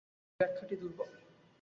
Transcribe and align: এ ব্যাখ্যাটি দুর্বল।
এ 0.31 0.39
ব্যাখ্যাটি 0.39 0.75
দুর্বল। 0.81 1.09